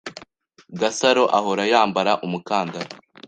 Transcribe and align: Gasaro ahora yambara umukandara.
Gasaro 0.79 1.23
ahora 1.37 1.63
yambara 1.71 2.11
umukandara. 2.25 2.91